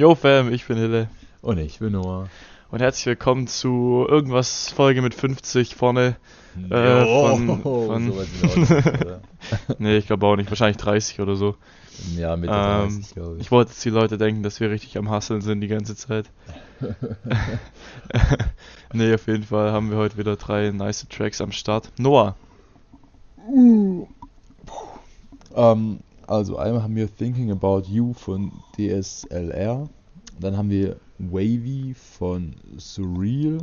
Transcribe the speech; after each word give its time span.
Yo 0.00 0.14
Fam, 0.14 0.50
ich 0.50 0.66
bin 0.66 0.78
Hille. 0.78 1.10
Und 1.42 1.58
ich 1.58 1.78
bin 1.78 1.92
Noah. 1.92 2.30
Und 2.70 2.80
herzlich 2.80 3.04
willkommen 3.04 3.46
zu 3.46 4.06
irgendwas 4.08 4.70
Folge 4.70 5.02
mit 5.02 5.14
50 5.14 5.74
vorne. 5.74 6.16
Äh, 6.70 7.04
von- 7.04 7.60
oh, 7.64 7.84
von- 7.84 8.10
so 8.10 8.16
weit 8.16 8.26
sind 8.28 8.42
wir 8.42 8.50
auch 8.50 8.56
nicht, 8.86 9.00
oder? 9.02 9.20
nee, 9.78 9.98
ich 9.98 10.06
glaube 10.06 10.26
auch 10.26 10.36
nicht, 10.36 10.50
wahrscheinlich 10.50 10.78
30 10.78 11.20
oder 11.20 11.36
so. 11.36 11.54
Ja, 12.16 12.34
Mitte 12.38 12.54
Ähm, 12.54 12.88
30, 12.88 13.14
glaube 13.14 13.34
ich. 13.36 13.42
Ich 13.42 13.50
wollte, 13.50 13.72
dass 13.72 13.80
die 13.80 13.90
Leute 13.90 14.16
denken, 14.16 14.42
dass 14.42 14.58
wir 14.58 14.70
richtig 14.70 14.96
am 14.96 15.10
Hasseln 15.10 15.42
sind 15.42 15.60
die 15.60 15.68
ganze 15.68 15.94
Zeit. 15.94 16.30
nee, 18.94 19.12
auf 19.12 19.26
jeden 19.26 19.44
Fall 19.44 19.70
haben 19.70 19.90
wir 19.90 19.98
heute 19.98 20.16
wieder 20.16 20.36
drei 20.36 20.70
nice 20.70 21.06
Tracks 21.10 21.42
am 21.42 21.52
Start. 21.52 21.92
Noah, 21.98 22.36
Ähm, 25.54 26.00
also 26.30 26.56
einmal 26.56 26.82
haben 26.82 26.94
wir 26.94 27.14
Thinking 27.14 27.50
About 27.50 27.82
You 27.88 28.12
von 28.14 28.52
DSLR. 28.76 29.88
Dann 30.38 30.56
haben 30.56 30.70
wir 30.70 30.96
Wavy 31.18 31.92
von 31.94 32.54
Surreal 32.76 33.58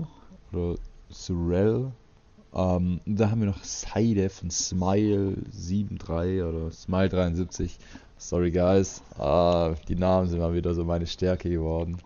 oder 0.51 0.75
Surreal. 1.09 1.91
Ähm, 2.53 2.99
dann 3.05 3.31
haben 3.31 3.39
wir 3.39 3.47
noch 3.47 3.63
Seide 3.63 4.29
von 4.29 4.51
Smile 4.51 5.35
73 5.51 6.43
oder 6.43 6.71
Smile 6.71 7.09
73. 7.09 7.77
Sorry 8.17 8.51
guys, 8.51 9.01
ah, 9.17 9.75
die 9.87 9.95
Namen 9.95 10.27
sind 10.27 10.39
mal 10.39 10.53
wieder 10.53 10.73
so 10.73 10.83
meine 10.83 11.07
Stärke 11.07 11.49
geworden. 11.49 11.97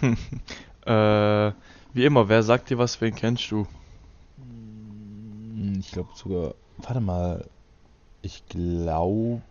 äh, 0.86 1.52
wie 1.92 2.04
immer, 2.04 2.28
wer 2.28 2.42
sagt 2.42 2.70
dir 2.70 2.78
was, 2.78 3.00
wen 3.00 3.14
kennst 3.14 3.50
du? 3.50 3.66
Hm, 4.38 5.76
Ich 5.80 5.92
glaube 5.92 6.10
sogar. 6.14 6.54
Warte 6.78 7.00
mal. 7.00 7.44
Ich 8.22 8.46
glaube. 8.46 9.42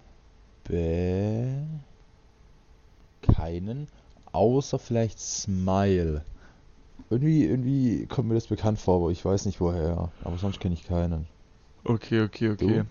Keinen. 3.22 3.88
Außer 4.32 4.80
vielleicht 4.80 5.20
Smile. 5.20 6.24
Irgendwie, 7.10 7.46
irgendwie 7.46 8.06
kommt 8.06 8.28
mir 8.28 8.36
das 8.36 8.48
bekannt 8.48 8.80
vor, 8.80 8.98
aber 8.98 9.12
ich 9.12 9.26
weiß 9.26 9.46
nicht 9.46 9.60
woher. 9.60 10.12
Aber 10.24 10.38
sonst 10.38 10.60
kenne 10.60 10.76
ich 10.76 10.86
keinen. 10.86 11.26
Okay, 11.84 12.22
okay, 12.22 12.52
okay. 12.52 12.84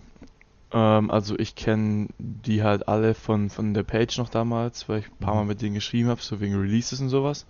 Ähm, 0.71 1.09
also 1.09 1.37
ich 1.39 1.55
kenne 1.55 2.07
die 2.19 2.63
halt 2.63 2.87
alle 2.87 3.13
von, 3.13 3.49
von 3.49 3.73
der 3.73 3.83
Page 3.83 4.17
noch 4.17 4.29
damals, 4.29 4.89
weil 4.89 4.99
ich 4.99 5.05
ein 5.07 5.17
paar 5.19 5.35
Mal 5.35 5.43
Mhm. 5.43 5.47
mit 5.47 5.61
denen 5.61 5.75
geschrieben 5.75 6.09
habe, 6.09 6.21
so 6.21 6.41
wegen 6.41 6.55
Releases 6.59 6.99
und 6.99 7.09
sowas. 7.09 7.45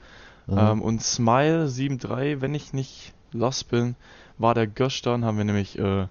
Mhm. 0.47 0.57
Ähm, 0.57 0.81
und 0.81 1.01
Smile 1.01 1.67
7.3, 1.67 2.41
wenn 2.41 2.53
ich 2.53 2.71
nicht 2.73 3.13
lost 3.33 3.69
bin, 3.69 3.95
war 4.37 4.53
der 4.53 4.67
Göstern, 4.67 5.25
haben 5.25 5.37
wir 5.37 5.45
nämlich 5.45 5.77
äh, 5.79 6.07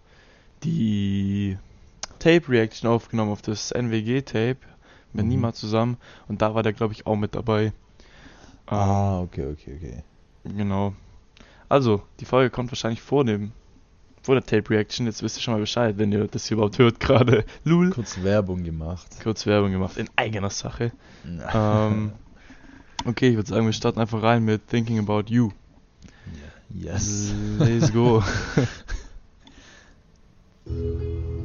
die 0.64 1.57
Tape-Reaction 2.19 2.88
aufgenommen 2.88 3.33
auf 3.33 3.42
das 3.42 3.70
NWG-Tape 3.72 4.58
mit 5.12 5.24
Mhm. 5.24 5.30
Nima 5.30 5.52
zusammen 5.52 5.97
und 6.28 6.42
da 6.42 6.55
war 6.55 6.62
der, 6.62 6.72
glaube 6.72 6.92
ich, 6.92 7.06
auch 7.06 7.16
mit 7.16 7.34
dabei. 7.34 7.64
Ähm, 7.66 7.72
ah, 8.66 9.20
okay, 9.20 9.47
okay, 9.47 9.77
okay. 9.77 10.02
Genau. 10.44 10.94
Also, 11.69 12.02
die 12.20 12.24
Folge 12.24 12.50
kommt 12.50 12.70
wahrscheinlich 12.70 13.02
vor 13.02 13.24
dem 13.24 13.52
vor 14.22 14.34
der 14.34 14.44
Tape-Reaction, 14.44 15.06
jetzt 15.06 15.22
wisst 15.22 15.39
ihr 15.39 15.42
schon 15.42 15.55
mal 15.55 15.61
Bescheid, 15.61 15.96
wenn 15.96 16.12
ihr 16.12 16.27
das 16.27 16.46
hier 16.46 16.56
überhaupt 16.56 16.78
hört 16.78 17.00
gerade. 17.00 17.44
Lul. 17.64 17.91
Kurz 17.91 18.22
Werbung 18.22 18.62
gemacht. 18.62 19.06
Kurz 19.22 19.46
Werbung 19.46 19.72
gemacht, 19.72 19.96
in 19.96 20.08
eigener 20.16 20.50
Sache. 20.50 20.92
Ähm, 21.55 22.12
okay, 23.06 23.30
ich 23.30 23.36
würde 23.36 23.48
sagen, 23.48 23.64
wir 23.64 23.72
starten 23.72 24.00
einfach 24.00 24.22
rein 24.22 24.44
mit 24.44 24.66
Thinking 24.69 24.98
About 24.98 25.24
You. 25.28 25.50
yes. 26.69 27.33
Let's 27.58 27.91
go. 27.92 28.22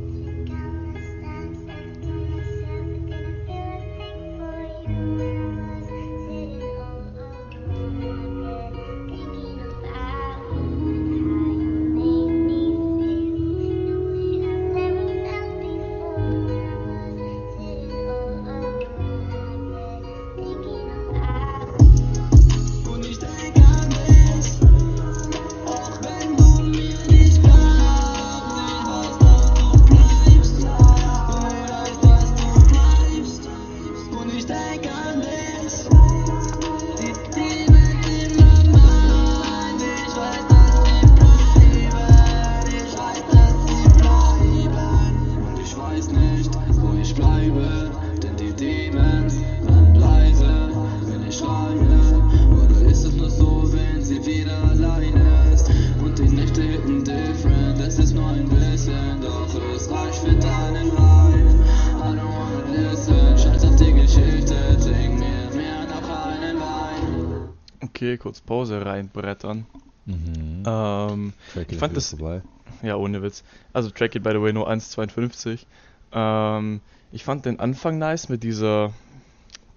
kurz 68.33 68.41
Pause 68.41 68.83
reinbrettern. 68.83 69.65
Mhm. 70.07 70.63
Ähm, 70.65 71.33
ich 71.69 71.77
fand 71.77 71.95
das- 71.95 72.09
vorbei. 72.09 72.41
ja, 72.81 72.95
ohne 72.95 73.21
Witz. 73.21 73.43
Also, 73.73 73.91
Track 73.91 74.11
geht 74.11 74.23
by 74.23 74.31
the 74.31 74.41
way 74.41 74.51
nur 74.51 74.67
1,52. 74.67 75.67
Ähm, 76.11 76.81
ich 77.11 77.23
fand 77.23 77.45
den 77.45 77.59
Anfang 77.59 77.99
nice 77.99 78.29
mit 78.29 78.41
dieser 78.43 78.91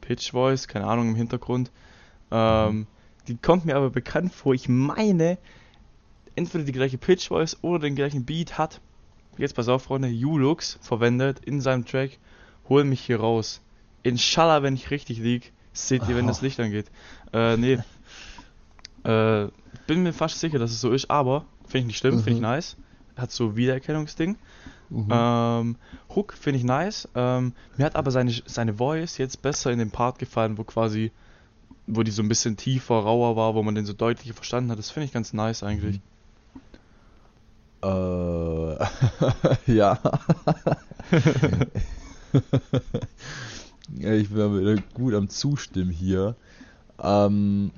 Pitch 0.00 0.30
Voice, 0.32 0.68
keine 0.68 0.86
Ahnung, 0.86 1.10
im 1.10 1.14
Hintergrund. 1.16 1.70
Ähm, 2.30 2.86
die 3.28 3.36
kommt 3.36 3.66
mir 3.66 3.76
aber 3.76 3.90
bekannt 3.90 4.32
vor. 4.32 4.54
Ich 4.54 4.68
meine, 4.70 5.36
entweder 6.34 6.64
die 6.64 6.72
gleiche 6.72 6.96
Pitch 6.96 7.28
Voice 7.28 7.58
oder 7.62 7.80
den 7.80 7.94
gleichen 7.94 8.24
Beat 8.24 8.56
hat, 8.56 8.80
jetzt 9.36 9.54
pass 9.54 9.68
auf, 9.68 9.82
Freunde, 9.82 10.08
Ulux 10.08 10.78
verwendet 10.80 11.40
in 11.44 11.60
seinem 11.60 11.84
Track. 11.84 12.18
Hol 12.70 12.84
mich 12.84 13.02
hier 13.02 13.20
raus. 13.20 13.60
Inshallah, 14.02 14.62
wenn 14.62 14.74
ich 14.74 14.90
richtig 14.90 15.18
lieg, 15.18 15.52
seht 15.74 16.08
ihr, 16.08 16.16
wenn 16.16 16.26
das 16.26 16.40
Oh. 16.40 16.44
Licht 16.46 16.58
angeht. 16.58 16.86
Äh, 17.34 17.58
nee. 17.58 17.78
äh, 19.06 19.48
bin 19.86 20.02
mir 20.02 20.12
fast 20.12 20.40
sicher, 20.40 20.58
dass 20.58 20.70
es 20.70 20.80
so 20.80 20.92
ist, 20.92 21.10
aber 21.10 21.44
finde 21.66 21.78
ich 21.78 21.86
nicht 21.86 21.98
schlimm, 21.98 22.14
finde 22.18 22.30
ich 22.32 22.36
Mhm. 22.36 22.42
nice. 22.42 22.76
Hat 23.16 23.30
so 23.30 23.56
Wiedererkennungsding. 23.56 24.36
Mhm. 24.90 25.08
Ähm, 25.10 25.76
Hook 26.14 26.32
finde 26.34 26.58
ich 26.58 26.64
nice. 26.64 27.08
Ähm, 27.14 27.52
mir 27.76 27.86
hat 27.86 27.96
aber 27.96 28.10
seine, 28.10 28.32
seine 28.46 28.74
Voice 28.74 29.18
jetzt 29.18 29.42
besser 29.42 29.70
in 29.70 29.78
dem 29.78 29.90
Part 29.90 30.18
gefallen, 30.18 30.58
wo 30.58 30.64
quasi, 30.64 31.12
wo 31.86 32.02
die 32.02 32.10
so 32.10 32.22
ein 32.22 32.28
bisschen 32.28 32.56
tiefer, 32.56 32.94
rauer 32.96 33.36
war, 33.36 33.54
wo 33.54 33.62
man 33.62 33.74
den 33.74 33.86
so 33.86 33.92
deutlicher 33.92 34.34
verstanden 34.34 34.70
hat. 34.70 34.78
Das 34.78 34.90
finde 34.90 35.06
ich 35.06 35.12
ganz 35.12 35.32
nice 35.32 35.62
eigentlich. 35.62 36.00
Äh, 37.82 37.86
ja. 39.66 39.98
ja, 43.98 44.12
ich 44.12 44.28
bin 44.28 44.60
wieder 44.60 44.82
gut 44.94 45.14
am 45.14 45.28
Zustimmen 45.28 45.90
hier. 45.90 46.34
Ähm, 47.02 47.70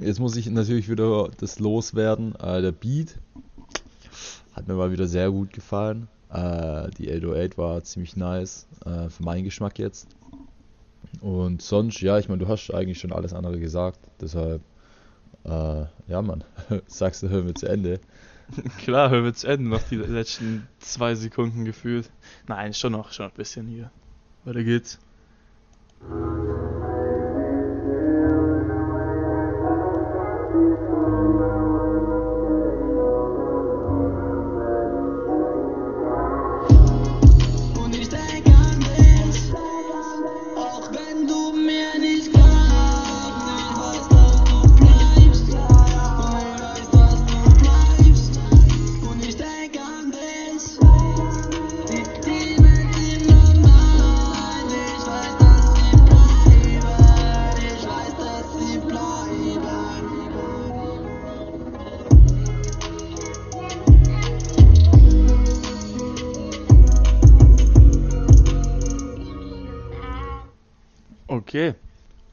jetzt 0.00 0.20
muss 0.20 0.36
ich 0.36 0.48
natürlich 0.50 0.88
wieder 0.88 1.28
das 1.38 1.58
loswerden. 1.58 2.34
Äh, 2.36 2.62
der 2.62 2.72
Beat 2.72 3.16
hat 4.52 4.68
mir 4.68 4.74
mal 4.74 4.92
wieder 4.92 5.06
sehr 5.06 5.30
gut 5.30 5.52
gefallen. 5.52 6.08
Äh, 6.30 6.90
die 6.98 7.10
808 7.10 7.58
war 7.58 7.82
ziemlich 7.82 8.16
nice, 8.16 8.66
äh, 8.84 9.08
für 9.08 9.22
meinen 9.22 9.44
Geschmack 9.44 9.78
jetzt. 9.78 10.08
Und 11.20 11.62
sonst, 11.62 12.00
ja, 12.00 12.18
ich 12.18 12.28
meine, 12.28 12.38
du 12.38 12.48
hast 12.48 12.72
eigentlich 12.72 13.00
schon 13.00 13.12
alles 13.12 13.34
andere 13.34 13.58
gesagt. 13.58 13.98
Deshalb, 14.20 14.62
äh, 15.44 15.84
ja, 16.08 16.22
Mann, 16.22 16.44
sagst 16.86 17.22
du, 17.22 17.28
hören 17.28 17.46
wir 17.46 17.54
zu 17.54 17.66
Ende. 17.66 18.00
Klar, 18.78 19.10
hören 19.10 19.24
wir 19.24 19.34
zu 19.34 19.46
Ende 19.46 19.68
noch 19.68 19.82
die 19.82 19.96
letzten 19.96 20.66
zwei 20.78 21.14
Sekunden 21.14 21.64
gefühlt. 21.64 22.10
Nein, 22.46 22.74
schon 22.74 22.92
noch, 22.92 23.12
schon 23.12 23.26
noch 23.26 23.32
ein 23.32 23.36
bisschen 23.36 23.66
hier. 23.66 23.90
Weiter 24.44 24.64
geht's. 24.64 24.98
Okay. 71.30 71.74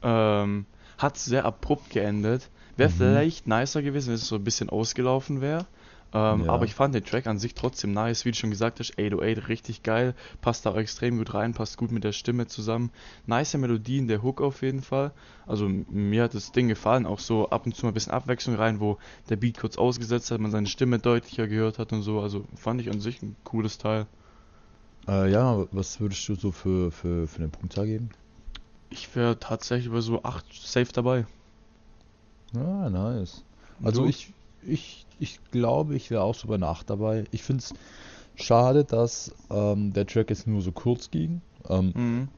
Ähm, 0.02 0.66
hat 0.98 1.16
sehr 1.18 1.44
abrupt 1.44 1.90
geendet. 1.90 2.50
Wäre 2.76 2.90
Mhm. 2.90 2.94
vielleicht 2.94 3.46
nicer 3.46 3.82
gewesen, 3.82 4.08
wenn 4.08 4.14
es 4.14 4.26
so 4.28 4.36
ein 4.36 4.44
bisschen 4.44 4.70
ausgelaufen 4.70 5.40
wäre. 5.40 5.66
Ähm, 6.12 6.44
Ja. 6.44 6.50
Aber 6.50 6.64
ich 6.64 6.74
fand 6.74 6.94
den 6.94 7.04
Track 7.04 7.26
an 7.26 7.38
sich 7.38 7.54
trotzdem 7.54 7.92
nice, 7.92 8.24
wie 8.24 8.30
du 8.32 8.36
schon 8.36 8.50
gesagt 8.50 8.80
hast, 8.80 8.98
808 8.98 9.48
richtig 9.48 9.82
geil, 9.82 10.14
passt 10.40 10.64
da 10.64 10.70
auch 10.70 10.76
extrem 10.76 11.18
gut 11.18 11.34
rein, 11.34 11.52
passt 11.52 11.76
gut 11.76 11.92
mit 11.92 12.02
der 12.02 12.12
Stimme 12.12 12.46
zusammen. 12.46 12.90
Nice 13.26 13.54
Melodien, 13.58 14.08
der 14.08 14.22
Hook 14.22 14.40
auf 14.40 14.62
jeden 14.62 14.82
Fall. 14.82 15.12
Also 15.46 15.68
mir 15.68 16.22
hat 16.24 16.34
das 16.34 16.50
Ding 16.50 16.66
gefallen, 16.66 17.04
auch 17.06 17.18
so 17.20 17.50
ab 17.50 17.66
und 17.66 17.76
zu 17.76 17.84
mal 17.84 17.90
ein 17.90 17.94
bisschen 17.94 18.12
Abwechslung 18.12 18.56
rein, 18.56 18.80
wo 18.80 18.96
der 19.28 19.36
Beat 19.36 19.58
kurz 19.58 19.76
ausgesetzt 19.76 20.30
hat, 20.30 20.40
man 20.40 20.50
seine 20.50 20.66
Stimme 20.66 20.98
deutlicher 20.98 21.46
gehört 21.46 21.78
hat 21.78 21.92
und 21.92 22.02
so. 22.02 22.20
Also 22.20 22.46
fand 22.56 22.80
ich 22.80 22.90
an 22.90 23.00
sich 23.00 23.22
ein 23.22 23.36
cooles 23.44 23.78
Teil. 23.78 24.06
Äh, 25.08 25.30
ja, 25.30 25.66
was 25.72 26.00
würdest 26.00 26.28
du 26.28 26.34
so 26.36 26.52
für, 26.52 26.90
für, 26.90 27.26
für 27.28 27.38
eine 27.38 27.48
Punktzahl 27.48 27.86
geben? 27.86 28.10
Ich 28.90 29.16
wäre 29.16 29.38
tatsächlich 29.38 29.90
bei 29.90 30.02
so 30.02 30.22
8 30.24 30.52
safe 30.52 30.92
dabei. 30.92 31.26
Ah, 32.54 32.88
nice. 32.90 33.44
Also 33.82 34.02
Du? 34.02 34.08
ich, 34.08 34.32
ich, 34.62 35.06
ich 35.18 35.40
glaube, 35.50 35.94
ich 35.96 36.10
wäre 36.10 36.22
auch 36.22 36.34
so 36.34 36.48
bei 36.48 36.54
einer 36.54 36.68
8 36.68 36.88
dabei. 36.90 37.24
Ich 37.30 37.42
finde 37.42 37.62
es 37.62 37.74
schade, 38.36 38.84
dass 38.84 39.34
ähm, 39.50 39.92
der 39.92 40.06
Track 40.06 40.30
jetzt 40.30 40.46
nur 40.46 40.62
so 40.62 40.72
kurz 40.72 41.10
ging, 41.10 41.42
ähm, 41.68 41.94
Mhm. 41.94 42.28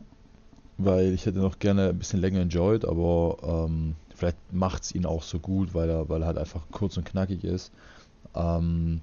weil 0.79 1.13
ich 1.13 1.27
hätte 1.27 1.39
noch 1.39 1.59
gerne 1.59 1.91
ein 1.91 1.99
bisschen 1.99 2.21
länger 2.21 2.41
enjoyed, 2.41 2.85
aber 2.85 3.67
ähm, 3.69 3.97
vielleicht 4.15 4.39
macht 4.53 4.85
es 4.85 4.95
ihn 4.95 5.05
auch 5.07 5.23
so 5.23 5.39
gut, 5.39 5.75
weil 5.75 5.91
er, 5.91 6.09
weil 6.09 6.23
er 6.23 6.27
halt 6.29 6.39
einfach 6.39 6.67
kurz 6.71 6.97
und 6.97 7.05
knackig 7.05 7.45
ist. 7.45 7.71
Ähm, 8.35 9.03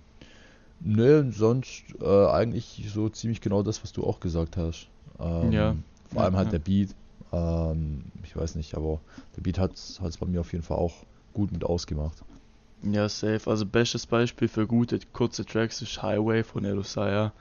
ne, 0.79 1.31
sonst 1.31 1.83
äh, 2.01 2.27
eigentlich 2.27 2.85
so 2.93 3.09
ziemlich 3.09 3.41
genau 3.41 3.63
das, 3.63 3.83
was 3.83 3.93
du 3.93 4.05
auch 4.05 4.19
gesagt 4.19 4.57
hast. 4.57 4.89
Ähm, 5.19 5.51
Ja. 5.51 5.75
Vor 6.07 6.23
allem 6.23 6.37
halt 6.37 6.47
ja. 6.47 6.51
der 6.53 6.59
Beat. 6.59 6.95
Ähm, 7.31 8.03
ich 8.23 8.35
weiß 8.35 8.55
nicht, 8.55 8.75
aber 8.75 8.99
der 9.35 9.41
Beat 9.41 9.59
hat 9.59 9.73
es 9.73 10.17
bei 10.19 10.25
mir 10.25 10.41
auf 10.41 10.51
jeden 10.51 10.63
Fall 10.63 10.77
auch 10.77 10.93
gut 11.33 11.51
mit 11.51 11.63
ausgemacht. 11.63 12.23
Ja, 12.83 13.09
safe. 13.09 13.49
Also 13.49 13.65
bestes 13.65 14.05
Beispiel 14.05 14.47
für 14.47 14.67
gute, 14.67 14.99
kurze 15.13 15.45
Tracks 15.45 15.81
ist 15.81 16.01
Highway 16.01 16.43
von 16.43 16.63
Elosaya. 16.63 17.31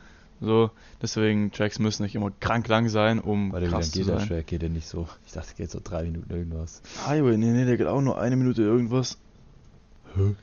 So, 0.40 0.70
deswegen 1.00 1.50
Tracks 1.50 1.78
müssen 1.78 2.02
nicht 2.02 2.14
immer 2.14 2.30
krank 2.40 2.68
lang 2.68 2.88
sein, 2.88 3.20
um 3.20 3.52
der 3.52 3.68
krass 3.68 3.90
zu 3.90 3.98
geht 3.98 4.08
der 4.08 4.18
sein. 4.18 4.28
Track 4.28 4.46
geht 4.46 4.62
ja 4.62 4.68
nicht 4.68 4.86
so. 4.86 5.08
Ich 5.26 5.32
dachte, 5.32 5.54
geht 5.54 5.70
so 5.70 5.80
drei 5.82 6.04
Minuten 6.04 6.30
irgendwas. 6.30 6.82
Highway, 7.06 7.36
nee, 7.36 7.52
nee, 7.52 7.64
der 7.64 7.76
geht 7.76 7.86
auch 7.86 8.00
nur 8.00 8.20
eine 8.20 8.36
Minute 8.36 8.62
irgendwas. 8.62 9.18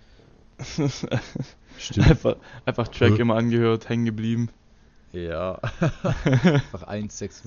Stimmt. 1.78 2.07
einfach, 2.07 2.36
einfach 2.66 2.88
Track 2.88 3.13
Hä? 3.13 3.22
immer 3.22 3.36
angehört, 3.36 3.90
hängen 3.90 4.06
geblieben. 4.06 4.50
ja. 5.12 5.56
Einfach 6.24 6.88
1,56. 6.88 7.42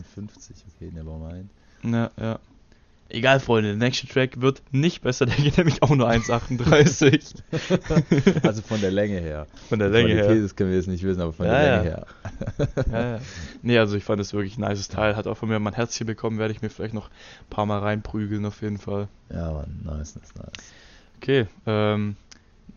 Okay, 0.74 0.90
never 0.92 1.16
mind. 1.18 1.50
Ja, 1.92 2.10
ja. 2.18 2.38
Egal, 3.08 3.38
Freunde, 3.38 3.68
der 3.68 3.78
nächste 3.78 4.08
Track 4.08 4.40
wird 4.40 4.62
nicht 4.72 5.02
besser, 5.02 5.26
der 5.26 5.36
geht 5.36 5.58
nämlich 5.58 5.80
auch 5.80 5.90
nur 5.90 6.10
1,38. 6.10 7.36
Also 8.42 8.62
von 8.62 8.80
der 8.80 8.90
Länge 8.90 9.20
her. 9.20 9.46
Von 9.68 9.78
der 9.78 9.90
Länge 9.90 10.08
Qualität, 10.08 10.30
her. 10.30 10.42
Das 10.42 10.56
können 10.56 10.70
wir 10.70 10.76
jetzt 10.76 10.88
nicht 10.88 11.04
wissen, 11.04 11.20
aber 11.20 11.32
von 11.32 11.46
Ja, 11.46 11.52
der. 11.52 11.76
Länge 11.76 11.84
her. 11.84 12.06
Ja, 12.90 13.10
ja. 13.12 13.20
Nee, 13.62 13.78
also 13.78 13.96
ich 13.96 14.02
fand 14.02 14.20
es 14.20 14.32
wirklich 14.32 14.58
ein 14.58 14.68
nices 14.68 14.88
Teil. 14.88 15.14
Hat 15.14 15.28
auch 15.28 15.36
von 15.36 15.48
mir 15.48 15.60
mein 15.60 15.74
Herzchen 15.74 16.08
bekommen, 16.08 16.38
werde 16.38 16.52
ich 16.52 16.62
mir 16.62 16.68
vielleicht 16.68 16.94
noch 16.94 17.08
ein 17.08 17.50
paar 17.50 17.64
Mal 17.64 17.78
reinprügeln 17.78 18.44
auf 18.44 18.60
jeden 18.60 18.78
Fall. 18.78 19.06
Ja, 19.30 19.52
Mann, 19.52 19.82
nice, 19.84 20.16
nice, 20.16 20.34
nice. 20.34 20.64
Okay, 21.22 21.46
ähm, 21.66 22.16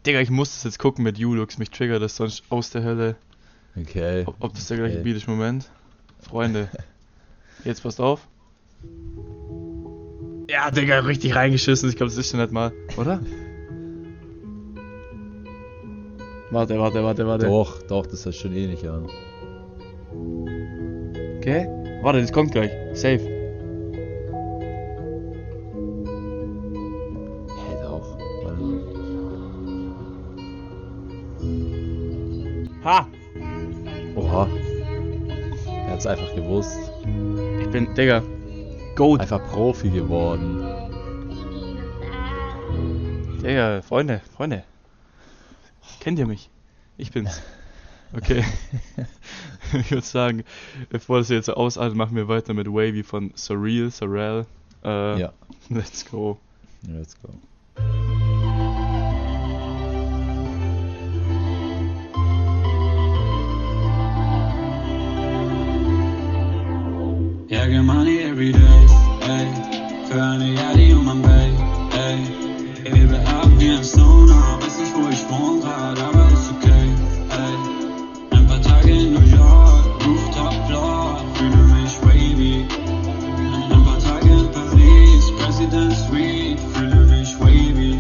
Digga, 0.05 0.21
ich 0.21 0.29
muss 0.29 0.53
das 0.53 0.63
jetzt 0.63 0.79
gucken 0.79 1.03
mit 1.03 1.19
Ulux, 1.19 1.57
mich 1.57 1.71
triggert 1.71 2.03
das 2.03 2.15
sonst 2.15 2.43
aus 2.49 2.69
der 2.69 2.83
Hölle. 2.83 3.15
Okay. 3.75 4.23
Ob, 4.27 4.35
ob 4.39 4.53
das 4.53 4.67
der 4.67 4.77
gleiche 4.77 4.95
okay. 4.95 5.03
Beat 5.03 5.17
ist, 5.17 5.27
Moment. 5.27 5.69
Freunde, 6.21 6.69
jetzt 7.65 7.81
passt 7.81 7.99
auf. 7.99 8.27
Ja, 10.49 10.71
Digga, 10.71 10.99
richtig 10.99 11.35
reingeschissen, 11.35 11.89
ich 11.89 11.95
glaube, 11.95 12.09
das 12.09 12.17
ist 12.17 12.31
schon 12.31 12.39
nicht 12.39 12.51
mal, 12.51 12.71
oder? 12.97 13.19
Warte, 16.51 16.79
warte, 16.79 17.03
warte, 17.03 17.27
warte. 17.27 17.45
Doch, 17.45 17.83
doch, 17.83 18.07
das 18.07 18.25
hört 18.25 18.33
schon 18.33 18.53
ähnlich 18.53 18.89
an. 18.89 19.07
Okay, 21.37 21.67
warte, 22.01 22.21
das 22.21 22.31
kommt 22.31 22.51
gleich. 22.51 22.71
Safe. 22.93 23.19
Hey, 27.55 27.77
doch. 27.83 28.17
Warte 28.43 28.61
mal. 28.61 28.79
Ha! 32.83 33.07
Oha. 34.15 34.47
Er 35.67 35.91
hat's 35.91 36.07
einfach 36.07 36.33
gewusst. 36.33 36.79
Ich 37.61 37.69
bin, 37.69 37.93
Digga, 37.93 38.23
Goat. 38.99 39.21
Einfach 39.21 39.41
Profi 39.49 39.89
geworden. 39.91 40.59
Digga, 43.41 43.81
Freunde, 43.81 44.19
Freunde. 44.35 44.65
Kennt 46.01 46.19
ihr 46.19 46.27
mich? 46.27 46.49
Ich 46.97 47.09
bin's. 47.11 47.41
Okay. 48.13 48.43
ich 49.79 49.89
würde 49.89 50.05
sagen, 50.05 50.43
bevor 50.89 51.19
das 51.19 51.29
jetzt 51.29 51.45
so 51.45 51.53
ausartet, 51.53 51.95
machen 51.95 52.17
wir 52.17 52.27
weiter 52.27 52.53
mit 52.53 52.67
Wavy 52.67 53.03
von 53.03 53.31
Surreal, 53.35 53.89
Surreal. 53.89 54.45
Äh, 54.83 55.21
Ja, 55.21 55.31
Let's 55.69 56.03
go. 56.05 56.37
let's 56.85 57.15
go. 57.21 57.29
Get 67.47 67.83
money 67.83 68.18
every 68.39 68.53
day, 68.53 68.87
ey. 69.21 69.47
Für 70.07 70.23
eine 70.23 70.53
Yadi 70.53 70.93
und 70.93 71.03
mein 71.03 71.21
Bay, 71.21 71.51
ey. 72.07 72.19
Hebe 72.85 73.19
ab 73.27 73.49
wie 73.57 73.69
ein 73.69 73.83
Stoner, 73.83 74.57
weiß 74.61 74.79
nicht, 74.79 74.93
wo 74.95 75.09
ich 75.09 75.29
wohn 75.29 75.59
grad, 75.59 75.99
aber 75.99 76.25
ist 76.31 76.49
okay, 76.49 76.87
ey. 77.31 78.37
Ein 78.37 78.47
paar 78.47 78.61
Tage 78.61 78.91
in 78.91 79.13
New 79.13 79.27
York, 79.35 79.83
Rooftop 80.05 80.53
Floor, 80.67 81.21
fühle 81.33 81.63
mich 81.75 82.01
wavy. 82.01 82.65
Ein 83.73 83.83
paar 83.83 83.99
Tage 83.99 84.29
in 84.29 84.51
Paris, 84.53 85.31
President 85.39 85.93
Street, 85.93 86.59
fühle 86.73 87.05
mich 87.07 87.37
wavy. 87.41 87.99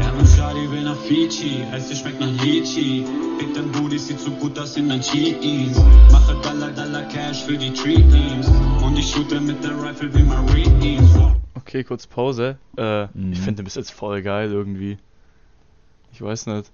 Ja, 0.00 0.12
mein 0.16 0.26
Shadi 0.26 0.70
will 0.70 0.84
nach 0.84 0.96
Fiji, 1.06 1.66
heißt 1.70 1.88
sie 1.88 1.96
schmeckt 1.96 2.20
nach 2.20 2.32
Litchi. 2.42 3.04
Pick 3.38 3.52
dein 3.54 3.70
Booty, 3.94 3.98
sieht 3.98 4.18
so 4.20 4.30
gut 4.32 4.58
aus 4.58 4.76
in 4.76 4.88
dein 4.88 5.00
Cheaties. 5.00 5.78
Mache 6.10 6.34
Dollar, 6.42 6.70
Dollar 6.72 7.02
Cash 7.08 7.44
für 7.44 7.56
die 7.56 7.72
Treaties. 7.72 8.48
Und 8.82 8.98
ich 8.98 9.08
shoote 9.08 9.40
mit 9.40 9.62
der 9.62 9.70
Rifle 9.80 10.12
wie 10.12 10.22
Marines. 10.24 11.08
Okay, 11.54 11.84
kurz 11.84 12.06
Pause. 12.06 12.58
Äh, 12.76 13.06
Mhm. 13.14 13.32
Ich 13.32 13.38
finde 13.40 13.56
den 13.62 13.64
bis 13.64 13.76
jetzt 13.76 13.92
voll 13.92 14.22
geil 14.22 14.50
irgendwie. 14.50 14.98
Ich 16.12 16.20
weiß 16.20 16.46
nicht. 16.46 16.70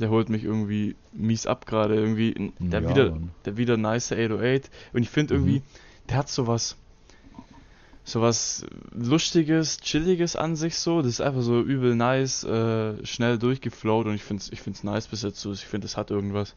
Der 0.00 0.10
holt 0.10 0.28
mich 0.28 0.42
irgendwie 0.42 0.96
mies 1.12 1.46
ab 1.46 1.64
gerade 1.66 1.94
irgendwie. 1.94 2.52
Der 2.58 2.82
Ja, 2.82 2.88
wieder, 2.90 3.10
Mann. 3.10 3.30
der 3.44 3.56
wieder 3.56 3.76
nice 3.76 4.10
808. 4.10 4.68
Und 4.92 5.02
ich 5.02 5.10
finde 5.10 5.34
irgendwie, 5.34 5.62
der 6.08 6.16
hat 6.18 6.28
sowas, 6.28 6.76
sowas 8.04 8.64
Lustiges, 8.92 9.78
Chilliges 9.78 10.36
an 10.36 10.56
sich 10.56 10.76
so. 10.76 11.00
Das 11.00 11.12
ist 11.12 11.20
einfach 11.20 11.42
so 11.42 11.60
übel 11.60 11.94
nice, 11.94 12.44
äh, 12.44 13.04
schnell 13.04 13.38
durchgeflowt 13.38 14.06
und 14.06 14.14
ich 14.14 14.22
finde 14.22 14.42
es 14.42 14.52
ich 14.52 14.60
find's 14.60 14.84
nice 14.84 15.08
bis 15.08 15.22
jetzt 15.22 15.40
so. 15.40 15.52
Ich 15.52 15.66
finde, 15.66 15.86
es 15.86 15.96
hat 15.96 16.10
irgendwas. 16.10 16.54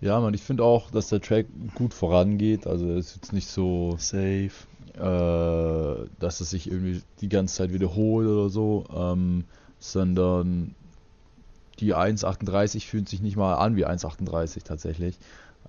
Ja, 0.00 0.20
man, 0.20 0.34
ich 0.34 0.42
finde 0.42 0.64
auch, 0.64 0.90
dass 0.90 1.08
der 1.08 1.20
Track 1.20 1.46
gut 1.74 1.94
vorangeht. 1.94 2.66
Also 2.66 2.86
er 2.86 2.96
ist 2.96 3.16
jetzt 3.16 3.32
nicht 3.32 3.48
so, 3.48 3.96
Safe. 3.98 4.50
äh, 4.94 6.08
dass 6.18 6.40
es 6.40 6.50
sich 6.50 6.70
irgendwie 6.70 7.02
die 7.20 7.28
ganze 7.28 7.56
Zeit 7.56 7.72
wiederholt 7.72 8.28
oder 8.28 8.48
so, 8.48 8.84
ähm, 8.94 9.44
sondern 9.78 10.74
die 11.80 11.94
1,38 11.94 12.84
fühlt 12.86 13.08
sich 13.08 13.20
nicht 13.22 13.36
mal 13.36 13.54
an 13.54 13.76
wie 13.76 13.86
1,38 13.86 14.64
tatsächlich. 14.64 15.18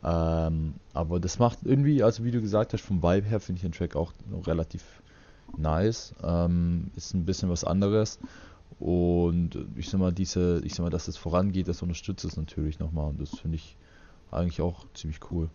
Ähm, 0.03 0.75
aber 0.93 1.19
das 1.19 1.39
macht 1.39 1.59
irgendwie, 1.63 2.03
also 2.03 2.23
wie 2.23 2.31
du 2.31 2.41
gesagt 2.41 2.73
hast, 2.73 2.81
vom 2.81 3.03
Vibe 3.03 3.27
her 3.27 3.39
finde 3.39 3.57
ich 3.57 3.63
den 3.63 3.71
Track 3.71 3.95
auch 3.95 4.13
noch 4.29 4.47
relativ 4.47 4.83
nice. 5.57 6.13
Ähm, 6.23 6.91
ist 6.95 7.13
ein 7.13 7.25
bisschen 7.25 7.49
was 7.49 7.63
anderes. 7.63 8.19
Und 8.79 9.57
ich 9.75 9.89
sag 9.89 9.99
mal, 9.99 10.13
diese, 10.13 10.61
ich 10.63 10.73
sag 10.73 10.83
mal, 10.83 10.89
dass 10.89 11.07
es 11.07 11.17
vorangeht, 11.17 11.67
das 11.67 11.81
unterstützt 11.81 12.23
es 12.23 12.37
natürlich 12.37 12.79
nochmal. 12.79 13.09
Und 13.09 13.19
das 13.19 13.37
finde 13.37 13.57
ich 13.57 13.75
eigentlich 14.31 14.61
auch 14.61 14.85
ziemlich 14.93 15.19
cool. 15.31 15.49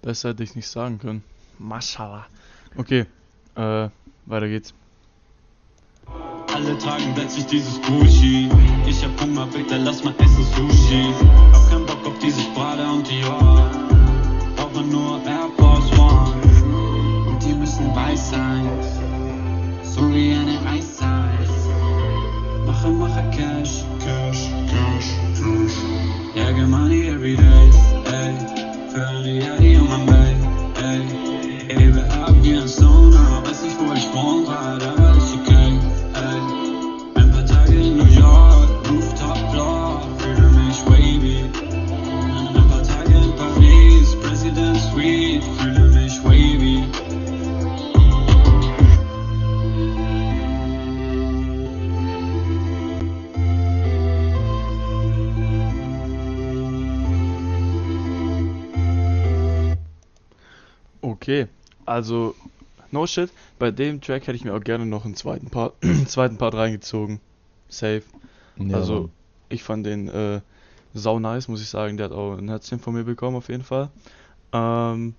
Besser 0.00 0.30
hätte 0.30 0.42
ich 0.42 0.56
nicht 0.56 0.68
sagen 0.68 0.98
können. 0.98 1.22
Mashallah. 1.58 2.26
Okay, 2.76 3.06
äh, 3.54 3.88
weiter 4.26 4.48
geht's. 4.48 4.72
Alle 6.54 6.76
tragen 6.78 7.14
plötzlich 7.14 7.46
dieses 7.46 7.80
Gucci. 7.82 8.50
Ich 8.86 9.04
hab 9.04 9.20
Hunger, 9.20 9.46
bitte 9.46 9.78
lass 9.78 10.02
mal 10.04 10.14
essen 10.18 10.44
Sushi. 10.44 11.12
Hab 11.52 11.72
auf 11.72 11.81
dieses 12.22 12.44
Prada 12.54 12.92
und 12.92 13.08
Dior. 13.10 13.70
Brauche 14.56 14.84
nur 14.84 15.20
Air 15.26 15.48
Force 15.58 15.90
One. 15.98 16.34
Und 17.28 17.42
die 17.44 17.54
müssen 17.54 17.94
weiß 17.94 18.30
sein. 18.30 18.68
So 19.82 20.08
wie 20.14 20.32
eine 20.32 20.58
Eiszeit. 20.68 21.48
Mache, 22.66 22.90
mache 22.90 23.24
Cash. 23.30 23.84
Cash, 23.98 24.50
Cash, 24.70 25.10
Cash. 25.36 25.76
Ja, 26.34 26.52
get 26.52 26.68
money 26.68 27.08
every 27.08 27.36
day. 27.36 27.70
Ey. 28.06 28.34
Für 28.92 29.08
eine 29.08 29.44
Yadi 29.44 29.76
und 29.76 29.88
mein 29.88 30.06
Bay. 30.06 30.36
Ey. 30.82 31.76
Hebe 31.76 32.02
ab 32.12 32.34
wie 32.42 32.56
ein 32.56 32.68
Stoner. 32.68 33.32
Okay, 61.32 61.48
also 61.86 62.34
no 62.90 63.06
shit, 63.06 63.30
bei 63.58 63.70
dem 63.70 64.02
Track 64.02 64.26
hätte 64.26 64.36
ich 64.36 64.44
mir 64.44 64.54
auch 64.54 64.60
gerne 64.60 64.84
noch 64.84 65.06
einen 65.06 65.16
zweiten 65.16 65.48
Part, 65.48 65.72
zweiten 66.06 66.36
Part 66.36 66.54
reingezogen. 66.54 67.20
Safe. 67.70 68.02
Ja, 68.58 68.76
also 68.76 69.08
ich 69.48 69.62
fand 69.62 69.86
den 69.86 70.10
äh, 70.10 70.42
sau 70.92 71.18
nice, 71.18 71.48
muss 71.48 71.62
ich 71.62 71.70
sagen. 71.70 71.96
Der 71.96 72.10
hat 72.10 72.12
auch 72.12 72.36
ein 72.36 72.50
Herzchen 72.50 72.80
von 72.80 72.92
mir 72.92 73.04
bekommen 73.04 73.38
auf 73.38 73.48
jeden 73.48 73.64
Fall. 73.64 73.88
Ähm, 74.52 75.14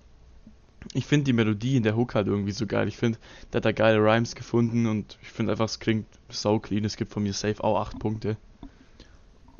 ich 0.92 1.04
finde 1.04 1.24
die 1.24 1.32
Melodie 1.32 1.76
in 1.78 1.82
der 1.82 1.96
Hook 1.96 2.14
halt 2.14 2.28
irgendwie 2.28 2.52
so 2.52 2.64
geil. 2.68 2.86
Ich 2.86 2.96
finde, 2.96 3.18
der 3.52 3.58
hat 3.58 3.64
da 3.64 3.72
geile 3.72 3.98
Rhymes 3.98 4.36
gefunden 4.36 4.86
und 4.86 5.18
ich 5.20 5.32
finde 5.32 5.50
einfach, 5.50 5.64
es 5.64 5.80
klingt 5.80 6.06
sau 6.28 6.60
clean. 6.60 6.84
Es 6.84 6.96
gibt 6.96 7.10
von 7.10 7.24
mir 7.24 7.32
safe 7.32 7.64
auch 7.64 7.80
8 7.80 7.98
Punkte. 7.98 8.36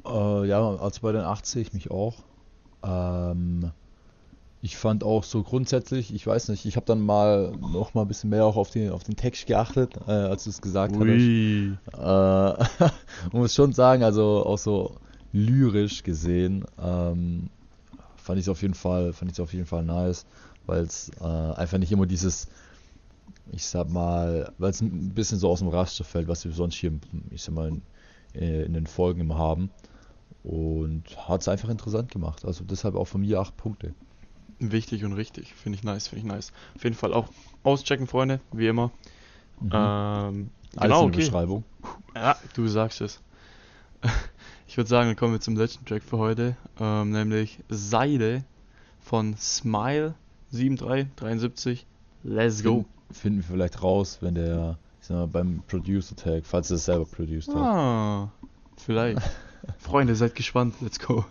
Äh, 0.07 0.47
ja, 0.47 0.61
also 0.77 1.01
bei 1.01 1.11
den 1.11 1.23
80 1.23 1.73
mich 1.73 1.91
auch. 1.91 2.15
Ähm, 2.85 3.73
ich 4.65 4.79
fand 4.79 5.05
auch 5.05 5.25
so 5.25 5.43
grundsätzlich, 5.43 6.15
ich 6.15 6.27
weiß 6.27 6.49
nicht, 6.49 6.65
ich 6.65 6.77
habe 6.77 6.87
dann 6.87 7.03
mal 7.03 7.53
noch 7.61 7.93
mal 7.93 8.01
ein 8.01 8.09
bisschen 8.09 8.31
mehr 8.31 8.47
auch 8.47 8.57
auf 8.57 8.71
den, 8.71 8.93
auf 8.93 9.05
den 9.05 9.15
Text 9.15 9.47
geachtet, 9.47 9.93
äh, 10.09 10.11
als 10.11 10.45
du 10.45 10.51
es 10.51 10.63
gesagt 10.63 10.95
hattest. 10.95 11.07
Ui. 11.07 11.77
Äh, 11.93 12.89
muss 13.33 13.55
schon 13.55 13.75
sagen, 13.75 14.03
also 14.03 14.43
auch 14.47 14.57
so 14.57 14.97
lyrisch 15.35 16.03
gesehen, 16.03 16.65
ähm, 16.83 17.51
fand 18.17 18.39
ich 18.39 18.47
es 18.47 18.49
auf 18.49 18.63
jeden 18.63 18.73
Fall, 18.73 19.13
fand 19.13 19.33
ich 19.33 19.39
auf 19.39 19.53
jeden 19.53 19.67
Fall 19.67 19.85
nice, 19.85 20.25
weil 20.65 20.85
es 20.85 21.11
äh, 21.21 21.25
einfach 21.25 21.77
nicht 21.77 21.93
immer 21.93 22.07
dieses, 22.07 22.49
ich 23.53 23.67
sag 23.67 23.91
mal, 23.91 24.51
weil 24.57 24.71
es 24.71 24.81
ein 24.81 25.11
bisschen 25.11 25.39
so 25.39 25.51
aus 25.51 25.59
dem 25.59 25.69
Raster 25.69 26.05
fällt, 26.05 26.27
was 26.27 26.43
wir 26.43 26.53
sonst 26.53 26.77
hier, 26.77 26.93
ich 27.31 27.43
sag 27.43 27.55
mal, 27.55 27.69
in, 27.69 27.83
äh, 28.35 28.63
in 28.63 28.73
den 28.73 28.87
Folgen 28.87 29.21
immer 29.21 29.37
haben. 29.37 29.69
Und 30.43 31.05
hat 31.29 31.43
es 31.43 31.49
einfach 31.49 31.69
interessant 31.69 32.11
gemacht. 32.11 32.45
Also 32.47 32.65
deshalb 32.65 32.97
auch 32.97 33.07
von 33.07 33.23
mir 33.23 33.41
acht 33.41 33.57
Punkte. 33.57 33.95
Wichtig 34.59 35.05
und 35.05 35.13
richtig. 35.13 35.53
Finde 35.55 35.79
ich 35.79 35.85
nice, 35.85 36.09
finde 36.09 36.27
ich 36.27 36.33
nice. 36.33 36.53
Auf 36.75 36.85
jeden 36.85 36.97
Fall 36.97 37.13
auch 37.13 37.29
auschecken, 37.63 38.07
Freunde, 38.07 38.41
wie 38.53 38.69
immer. 38.69 38.91
Mhm. 39.61 39.71
Ähm, 39.73 40.51
genau, 40.79 41.05
okay. 41.05 41.17
Beschreibung. 41.17 41.65
Ja, 42.15 42.37
du 42.55 42.67
sagst 42.69 43.01
es. 43.01 43.21
Ich 44.67 44.79
würde 44.79 44.91
sagen, 44.91 45.11
dann 45.11 45.17
kommen 45.17 45.35
wir 45.35 45.41
zum 45.41 45.57
letzten 45.57 45.85
Track 45.85 46.03
für 46.03 46.19
heute, 46.19 46.57
ähm, 46.81 47.11
nämlich 47.11 47.61
Seide 47.69 48.43
von 48.99 49.37
Smile 49.37 50.15
7373. 50.51 51.87
Let's 52.25 52.65
go. 52.65 52.71
Finden, 52.71 53.15
finden 53.15 53.39
wir 53.39 53.45
vielleicht 53.45 53.83
raus, 53.85 54.19
wenn 54.21 54.35
der, 54.35 54.77
ich 55.01 55.07
sag 55.07 55.17
mal, 55.17 55.29
beim 55.29 55.63
Producer 55.69 56.17
Tag, 56.17 56.45
falls 56.45 56.71
er 56.71 56.77
es 56.77 56.87
selber 56.87 57.05
produced 57.05 57.51
hat. 57.51 57.57
Ah, 57.57 58.33
vielleicht. 58.77 59.21
Freunde, 59.79 60.17
seid 60.17 60.35
gespannt. 60.35 60.75
Let's 60.81 60.99
go. 60.99 61.25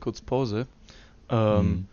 Kurz 0.00 0.20
Pause. 0.20 0.66
Ähm, 1.28 1.68
Mhm. 1.68 1.86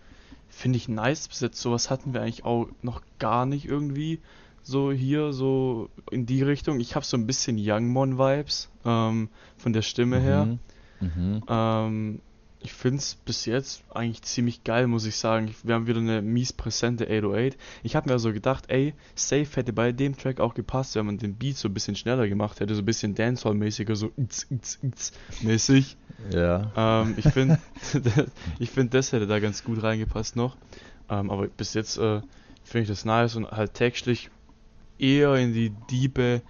Finde 0.49 0.77
ich 0.77 0.87
nice 0.87 1.27
bis 1.27 1.41
jetzt. 1.41 1.61
Sowas 1.61 1.89
hatten 1.89 2.13
wir 2.13 2.21
eigentlich 2.21 2.45
auch 2.45 2.67
noch 2.81 3.01
gar 3.19 3.45
nicht 3.45 3.65
irgendwie. 3.65 4.21
So 4.63 4.91
hier, 4.91 5.31
so 5.33 5.89
in 6.09 6.25
die 6.25 6.41
Richtung. 6.41 6.79
Ich 6.79 6.95
habe 6.95 7.05
so 7.05 7.15
ein 7.15 7.27
bisschen 7.27 7.57
Youngmon-Vibes 7.57 8.69
ähm, 8.85 9.29
von 9.57 9.73
der 9.73 9.81
Stimme 9.81 10.19
her. 10.19 10.45
Mhm. 10.45 10.59
Mhm. 10.99 11.43
Ähm, 11.47 12.19
ich 12.59 12.73
finde 12.73 12.97
es 12.97 13.15
bis 13.15 13.45
jetzt 13.45 13.83
eigentlich 13.93 14.23
ziemlich 14.23 14.63
geil, 14.63 14.87
muss 14.87 15.05
ich 15.05 15.15
sagen. 15.15 15.53
Wir 15.63 15.75
haben 15.75 15.87
wieder 15.87 15.99
eine 15.99 16.21
mies 16.21 16.53
präsente 16.53 17.05
808. 17.05 17.57
Ich 17.83 17.95
habe 17.95 18.09
mir 18.09 18.19
so 18.19 18.33
gedacht, 18.33 18.65
ey, 18.69 18.93
Safe 19.15 19.47
hätte 19.53 19.73
bei 19.73 19.91
dem 19.91 20.17
Track 20.17 20.39
auch 20.39 20.53
gepasst, 20.53 20.95
wenn 20.95 21.05
man 21.05 21.17
den 21.17 21.35
Beat 21.35 21.57
so 21.57 21.67
ein 21.67 21.73
bisschen 21.73 21.95
schneller 21.95 22.27
gemacht 22.27 22.59
hätte, 22.59 22.73
so 22.73 22.81
ein 22.81 22.85
bisschen 22.85 23.15
Dancehall-mäßiger, 23.15 23.95
so 23.95 24.11
its, 24.17 24.47
its, 24.49 24.79
its 24.81 25.13
mäßig. 25.41 25.97
Ja. 26.31 26.71
Ähm, 26.75 27.13
ich 27.17 27.29
finde, 27.29 27.59
ich 28.59 28.71
finde, 28.71 28.97
das 28.97 29.11
hätte 29.11 29.27
da 29.27 29.39
ganz 29.39 29.63
gut 29.63 29.83
reingepasst 29.83 30.35
noch. 30.35 30.57
Ähm, 31.09 31.29
aber 31.29 31.47
bis 31.47 31.73
jetzt 31.73 31.97
äh, 31.97 32.21
finde 32.63 32.83
ich 32.83 32.87
das 32.89 33.05
nice 33.05 33.35
und 33.35 33.49
halt 33.51 33.75
textlich 33.75 34.29
eher 34.97 35.35
in 35.35 35.53
die 35.53 35.71
diebe, 35.91 36.41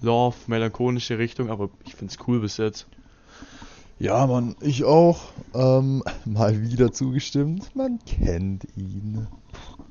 love, 0.00 0.36
melancholische 0.46 1.18
Richtung, 1.18 1.50
aber 1.50 1.68
ich 1.84 1.94
finde 1.94 2.12
es 2.12 2.26
cool 2.26 2.40
bis 2.40 2.56
jetzt. 2.56 2.86
Ja, 4.00 4.26
Mann, 4.26 4.56
ich 4.60 4.84
auch. 4.84 5.20
Ähm, 5.54 6.02
mal 6.24 6.62
wieder 6.62 6.90
zugestimmt. 6.90 7.76
Man 7.76 7.98
kennt 8.06 8.64
ihn. 8.74 9.28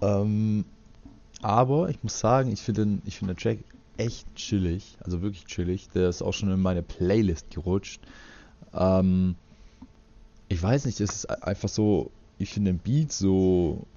Ähm, 0.01 0.66
aber 1.42 1.89
ich 1.89 2.04
muss 2.04 2.20
sagen, 2.20 2.51
ich 2.51 2.62
finde 2.62 2.86
den, 2.86 3.01
ich 3.06 3.20
finde 3.20 3.36
den 3.36 3.39
Track 3.39 3.66
echt 3.98 4.34
chillig. 4.36 4.98
Also 5.01 5.22
wirklich 5.22 5.46
chillig. 5.46 5.89
Der 5.89 6.10
ist 6.10 6.24
auch 6.24 6.34
schon 6.34 6.51
in 6.51 6.60
meine 6.60 6.84
Playlist 6.84 7.51
gerutscht. 7.51 8.08
Ähm, 8.74 9.36
ich 10.48 10.62
weiß 10.62 10.86
nicht, 10.86 11.00
es 11.00 11.13
ist 11.13 11.25
einfach 11.44 11.70
so, 11.70 12.12
ich 12.38 12.51
finde 12.51 12.72
den 12.74 12.80
Beat 12.80 13.12
so 13.12 13.88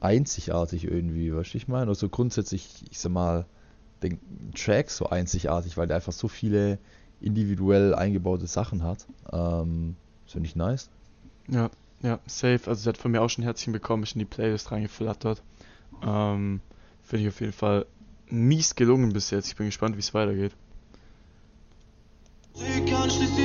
einzigartig 0.00 0.84
irgendwie, 0.84 1.34
weißt 1.34 1.54
du, 1.54 1.58
ich 1.58 1.68
meine? 1.68 1.88
Also 1.88 2.08
grundsätzlich, 2.08 2.84
ich 2.90 2.98
sag 2.98 3.12
mal, 3.12 3.46
den 4.02 4.20
Track 4.54 4.90
so 4.90 5.06
einzigartig, 5.06 5.76
weil 5.76 5.86
der 5.86 5.96
einfach 5.96 6.12
so 6.12 6.28
viele 6.28 6.78
individuell 7.24 7.94
eingebaute 7.94 8.46
Sachen 8.46 8.82
hat. 8.82 9.06
Ähm, 9.32 9.96
das 10.24 10.32
finde 10.32 10.48
ich 10.48 10.56
nice. 10.56 10.90
Ja, 11.48 11.70
ja, 12.02 12.18
safe. 12.26 12.60
Also 12.66 12.82
sie 12.82 12.88
hat 12.88 12.98
von 12.98 13.10
mir 13.10 13.22
auch 13.22 13.30
schon 13.30 13.44
Herzchen 13.44 13.72
bekommen, 13.72 14.02
ist 14.02 14.14
in 14.14 14.20
die 14.20 14.24
Playlist 14.24 14.70
reingeflattert. 14.70 15.42
Ähm, 16.02 16.60
finde 17.02 17.22
ich 17.24 17.28
auf 17.28 17.40
jeden 17.40 17.52
Fall 17.52 17.86
mies 18.28 18.74
gelungen 18.74 19.12
bis 19.12 19.30
jetzt. 19.30 19.48
Ich 19.48 19.56
bin 19.56 19.66
gespannt, 19.66 19.96
wie 19.96 20.00
es 20.00 20.14
weitergeht. 20.14 20.52
An, 23.04 23.10
schließ 23.10 23.43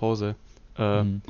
Pause. 0.00 0.34
Äh, 0.76 1.04
Mhm. 1.04 1.22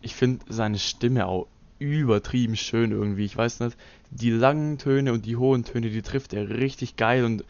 Ich 0.00 0.14
finde 0.14 0.44
seine 0.48 0.78
Stimme 0.78 1.26
auch 1.26 1.46
übertrieben 1.78 2.56
schön 2.56 2.92
irgendwie. 2.92 3.24
Ich 3.24 3.36
weiß 3.36 3.60
nicht, 3.60 3.76
die 4.10 4.30
langen 4.30 4.78
Töne 4.78 5.12
und 5.12 5.24
die 5.26 5.36
hohen 5.36 5.64
Töne, 5.64 5.90
die 5.90 6.02
trifft 6.02 6.32
er 6.32 6.48
richtig 6.48 6.96
geil 6.96 7.24
und 7.24 7.44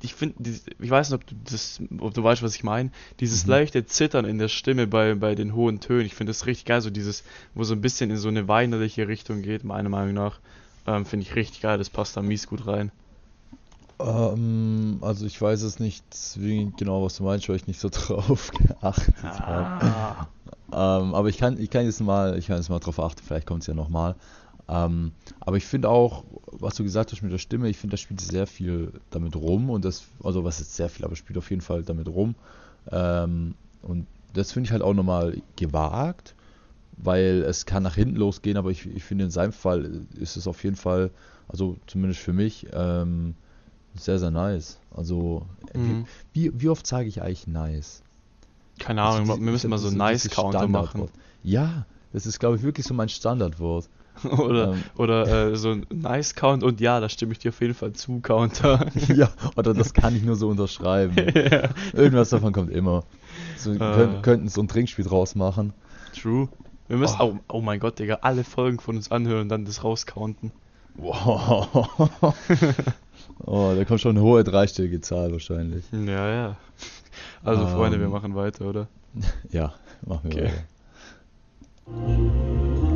ich 0.00 0.14
finde, 0.14 0.34
ich 0.80 0.90
weiß 0.90 1.10
nicht, 1.10 1.20
ob 1.20 1.26
du 1.26 1.34
das, 1.44 1.80
ob 1.98 2.14
du 2.14 2.22
weißt, 2.22 2.42
was 2.42 2.54
ich 2.56 2.62
meine. 2.64 2.90
Dieses 3.20 3.44
Mhm. 3.44 3.50
leichte 3.50 3.84
Zittern 3.86 4.24
in 4.24 4.38
der 4.38 4.48
Stimme 4.48 4.86
bei, 4.86 5.14
bei 5.14 5.34
den 5.34 5.54
hohen 5.54 5.80
Tönen, 5.80 6.06
ich 6.06 6.14
finde 6.14 6.30
das 6.30 6.46
richtig 6.46 6.64
geil, 6.66 6.80
so 6.80 6.90
dieses, 6.90 7.24
wo 7.54 7.62
so 7.64 7.74
ein 7.74 7.80
bisschen 7.80 8.10
in 8.10 8.16
so 8.16 8.28
eine 8.28 8.48
weinerliche 8.48 9.06
Richtung 9.08 9.42
geht, 9.42 9.64
meiner 9.64 9.88
Meinung 9.90 10.14
nach. 10.14 10.38
Ähm, 10.86 11.04
finde 11.04 11.26
ich 11.26 11.34
richtig 11.36 11.60
geil, 11.60 11.78
das 11.78 11.90
passt 11.90 12.16
da 12.16 12.22
mies 12.22 12.46
gut 12.46 12.66
rein. 12.66 12.90
Ähm, 14.00 14.98
also 15.00 15.26
ich 15.26 15.40
weiß 15.40 15.62
es 15.62 15.80
nicht 15.80 16.04
genau, 16.76 17.04
was 17.04 17.16
du 17.16 17.24
meinst, 17.24 17.48
weil 17.48 17.56
ich 17.56 17.66
nicht 17.66 17.80
so 17.80 17.88
drauf 17.92 18.50
geachtet 18.52 19.14
habe. 19.40 19.68
Ah. 19.84 20.28
Ähm, 20.70 21.14
aber 21.14 21.28
ich 21.28 21.38
kann, 21.38 21.58
ich 21.58 21.70
kann 21.70 21.84
jetzt 21.84 22.00
mal, 22.00 22.38
ich 22.38 22.46
kann 22.46 22.56
jetzt 22.56 22.68
mal 22.68 22.78
drauf 22.78 23.00
achten, 23.00 23.22
vielleicht 23.24 23.46
kommt 23.46 23.62
es 23.62 23.66
ja 23.66 23.74
nochmal. 23.74 24.14
Ähm, 24.68 25.12
aber 25.40 25.56
ich 25.56 25.64
finde 25.64 25.88
auch, 25.88 26.24
was 26.52 26.74
du 26.74 26.84
gesagt 26.84 27.10
hast 27.10 27.22
mit 27.22 27.32
der 27.32 27.38
Stimme, 27.38 27.68
ich 27.68 27.78
finde, 27.78 27.94
das 27.94 28.00
spielt 28.00 28.20
sehr 28.20 28.46
viel 28.46 28.92
damit 29.10 29.34
rum 29.34 29.70
und 29.70 29.84
das, 29.84 30.04
also 30.22 30.44
was 30.44 30.60
ist 30.60 30.76
sehr 30.76 30.90
viel, 30.90 31.04
aber 31.06 31.16
spielt 31.16 31.38
auf 31.38 31.48
jeden 31.50 31.62
Fall 31.62 31.82
damit 31.82 32.06
rum. 32.08 32.34
Ähm, 32.90 33.54
und 33.82 34.06
das 34.34 34.52
finde 34.52 34.66
ich 34.66 34.72
halt 34.72 34.82
auch 34.82 34.92
nochmal 34.92 35.40
gewagt, 35.56 36.34
weil 36.98 37.42
es 37.48 37.64
kann 37.64 37.82
nach 37.82 37.94
hinten 37.94 38.16
losgehen, 38.16 38.58
aber 38.58 38.70
ich, 38.70 38.86
ich 38.86 39.04
finde 39.04 39.24
in 39.24 39.30
seinem 39.30 39.52
Fall 39.52 40.02
ist 40.20 40.36
es 40.36 40.46
auf 40.46 40.62
jeden 40.64 40.76
Fall, 40.76 41.10
also 41.48 41.78
zumindest 41.86 42.20
für 42.20 42.34
mich, 42.34 42.66
ähm, 42.72 43.34
sehr, 43.96 44.18
sehr 44.18 44.30
nice. 44.30 44.78
Also, 44.94 45.46
Mhm. 45.74 46.06
wie, 46.32 46.50
wie 46.60 46.68
oft 46.68 46.86
sage 46.86 47.08
ich 47.08 47.20
eigentlich 47.22 47.46
nice? 47.46 48.02
Keine 48.78 49.02
Also 49.02 49.16
Ahnung, 49.22 49.28
diese- 49.36 49.44
wir 49.46 49.52
müssen 49.52 49.70
mal 49.70 49.78
so 49.78 49.90
Nice-Counter 49.90 50.68
machen. 50.68 51.08
Ja, 51.42 51.84
das 52.12 52.26
ist, 52.26 52.38
glaube 52.38 52.56
ich, 52.56 52.62
wirklich 52.62 52.86
so 52.86 52.94
mein 52.94 53.08
Standardwort. 53.08 53.88
Oder, 54.24 54.72
Ähm. 54.72 54.82
oder 54.96 55.50
äh, 55.52 55.56
so 55.56 55.70
ein 55.70 55.86
Nice-Count 55.90 56.64
und 56.64 56.80
ja, 56.80 56.98
da 56.98 57.08
stimme 57.08 57.30
ich 57.32 57.38
dir 57.38 57.50
auf 57.50 57.60
jeden 57.60 57.74
Fall 57.74 57.92
zu, 57.92 58.18
Counter. 58.20 58.86
ja, 59.14 59.30
oder 59.54 59.74
das 59.74 59.92
kann 59.94 60.16
ich 60.16 60.24
nur 60.24 60.34
so 60.34 60.48
unterschreiben. 60.48 61.14
ja. 61.34 61.68
Irgendwas 61.92 62.30
davon 62.30 62.52
kommt 62.52 62.70
immer. 62.72 63.04
So, 63.56 63.72
wir 63.78 63.80
Äh. 63.80 63.94
könnt, 63.94 64.22
könnten 64.24 64.48
so 64.48 64.60
ein 64.60 64.66
Trinkspiel 64.66 65.04
draus 65.04 65.36
machen. 65.36 65.72
True. 66.20 66.48
Wir 66.88 66.96
müssen, 66.96 67.16
Oh. 67.20 67.34
oh. 67.48 67.58
oh 67.58 67.60
mein 67.60 67.78
Gott, 67.78 68.00
Digga, 68.00 68.18
alle 68.22 68.42
Folgen 68.42 68.80
von 68.80 68.96
uns 68.96 69.12
anhören 69.12 69.42
und 69.42 69.48
dann 69.50 69.64
das 69.64 69.84
rauscounten. 69.84 70.50
Wow. 70.96 71.68
Oh, 73.44 73.74
da 73.76 73.84
kommt 73.84 74.00
schon 74.00 74.16
eine 74.16 74.24
hohe 74.24 74.44
dreistellige 74.44 75.00
Zahl 75.00 75.32
wahrscheinlich. 75.32 75.84
Ja, 75.92 76.28
ja. 76.30 76.56
Also, 77.44 77.66
Freunde, 77.66 77.98
wir 77.98 78.06
Ähm. 78.06 78.12
machen 78.12 78.34
weiter, 78.34 78.66
oder? 78.66 78.88
Ja, 79.50 79.74
machen 80.06 80.30
wir 80.32 80.42
Okay. 80.42 80.52
weiter. 81.86 82.87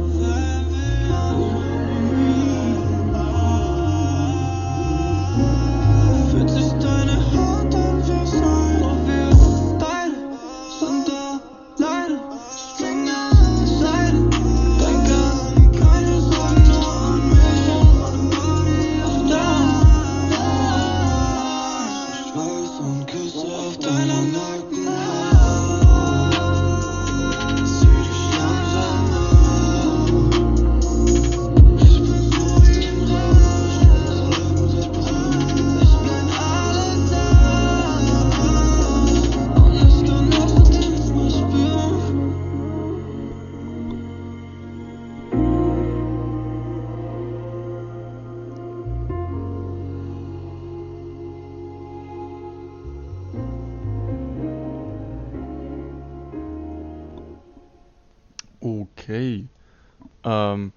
Ähm, 60.25 60.73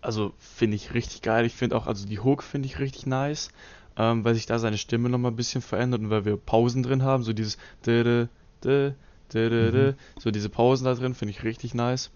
also 0.00 0.32
finde 0.38 0.76
ich 0.76 0.94
richtig 0.94 1.22
geil. 1.22 1.46
Ich 1.46 1.54
finde 1.54 1.76
auch, 1.76 1.86
also 1.86 2.06
die 2.06 2.20
Hook 2.20 2.42
finde 2.42 2.66
ich 2.66 2.78
richtig 2.78 3.06
nice, 3.06 3.50
ähm, 3.96 4.24
weil 4.24 4.34
sich 4.34 4.46
da 4.46 4.58
seine 4.58 4.78
Stimme 4.78 5.08
nochmal 5.08 5.32
ein 5.32 5.36
bisschen 5.36 5.62
verändert 5.62 6.00
und 6.00 6.10
weil 6.10 6.24
wir 6.24 6.36
Pausen 6.36 6.82
drin 6.82 7.02
haben, 7.02 7.22
so 7.22 7.32
dieses 7.32 7.56
dä, 7.86 8.26
so 9.32 10.30
diese 10.30 10.48
Pausen 10.48 10.84
da 10.84 10.94
drin 10.94 11.14
finde 11.14 11.30
ich 11.30 11.42
richtig 11.42 11.74
nice. 11.74 12.10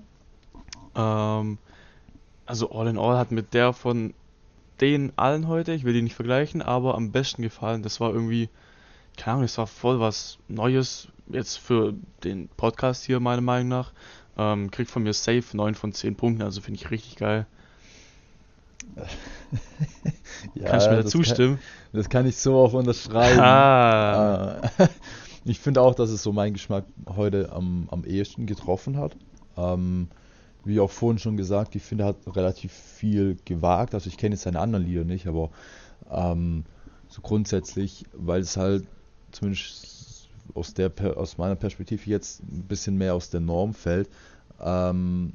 Ähm, 0.95 1.59
also 2.47 2.71
all 2.71 2.89
in 2.89 2.99
all 2.99 3.17
hat 3.17 3.31
mit 3.31 3.55
der 3.55 3.73
von 3.73 4.15
den 4.81 5.13
allen 5.17 5.49
heute, 5.49 5.73
ich 5.73 5.85
will 5.85 5.93
die 5.93 6.03
nicht 6.03 6.15
vergleichen, 6.15 6.63
aber 6.63 6.95
am 6.95 7.11
besten 7.11 7.43
gefallen. 7.43 7.83
Das 7.83 8.01
war 8.01 8.13
irgendwie, 8.13 8.49
keine 9.17 9.35
Ahnung, 9.35 9.45
das 9.45 9.59
war 9.59 9.67
voll 9.67 10.01
was 10.01 10.39
Neues 10.49 11.09
jetzt 11.29 11.57
für 11.57 11.95
den 12.25 12.49
Podcast 12.49 13.05
hier, 13.05 13.21
meiner 13.21 13.43
Meinung 13.43 13.69
nach. 13.69 13.93
Ähm, 14.39 14.71
kriegt 14.71 14.91
von 14.91 15.03
mir 15.03 15.13
safe 15.13 15.45
9 15.53 15.75
von 15.75 15.93
10 15.93 16.15
Punkten, 16.15 16.43
also 16.43 16.61
finde 16.61 16.81
ich 16.81 16.91
richtig 16.91 17.17
geil. 17.17 17.47
Ja, 20.55 20.65
Kannst 20.71 20.87
du 20.87 20.91
mir 20.91 20.97
da 20.97 21.03
das 21.03 21.13
zustimmen? 21.13 21.57
Kann, 21.57 22.01
das 22.01 22.09
kann 22.09 22.27
ich 22.27 22.37
so 22.37 22.57
auch 22.57 22.73
unterschreiben. 22.73 23.41
Ah. 23.41 24.61
Äh, 24.79 24.89
ich 25.45 25.59
finde 25.59 25.83
auch, 25.83 25.95
dass 25.95 26.11
es 26.11 26.23
so 26.23 26.33
meinen 26.33 26.53
Geschmack 26.53 26.85
heute 27.09 27.53
am, 27.53 27.89
am 27.91 28.05
ehesten 28.05 28.47
getroffen 28.47 28.97
hat. 28.97 29.17
Ähm, 29.57 30.09
wie 30.65 30.81
auch 30.81 30.91
vorhin 30.91 31.19
schon 31.19 31.37
gesagt, 31.37 31.75
ich 31.75 31.83
finde, 31.83 32.05
er 32.05 32.09
hat 32.09 32.37
relativ 32.37 32.73
viel 32.73 33.39
gewagt. 33.45 33.95
Also 33.95 34.09
ich 34.09 34.17
kenne 34.17 34.35
jetzt 34.35 34.43
seine 34.43 34.61
anderen 34.61 34.87
Lieder 34.87 35.05
nicht, 35.05 35.27
aber 35.27 35.51
ähm, 36.11 36.65
so 37.09 37.23
grundsätzlich, 37.23 38.05
weil 38.13 38.43
es 38.43 38.57
halt 38.57 38.87
zumindest 39.33 39.98
aus 40.55 40.75
der 40.75 40.93
aus 41.17 41.39
meiner 41.39 41.57
Perspektive 41.57 42.09
jetzt 42.11 42.43
ein 42.43 42.65
bisschen 42.69 42.97
mehr 42.97 43.15
aus 43.15 43.31
der 43.31 43.41
Norm 43.41 43.75
fällt, 43.75 44.09
ähm, 44.61 45.33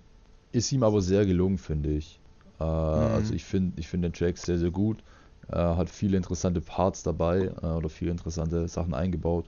ist 0.52 0.71
ihm 0.71 0.84
aber 0.84 1.02
sehr 1.02 1.26
gelungen, 1.26 1.58
finde 1.58 1.91
ich. 1.91 2.19
Äh, 2.60 2.63
Also 2.63 3.34
ich 3.34 3.43
finde 3.43 3.73
ich 3.80 3.88
finde 3.88 4.10
den 4.10 4.13
Track 4.13 4.38
sehr, 4.38 4.58
sehr 4.58 4.71
gut. 4.71 5.04
Er 5.47 5.78
hat 5.78 5.89
viele 5.89 6.17
interessante 6.17 6.62
Parts 6.62 7.04
dabei 7.04 7.52
äh, 7.62 7.65
oder 7.65 7.89
viele 7.89 8.12
interessante 8.12 8.67
Sachen 8.67 8.93
eingebaut. 8.93 9.45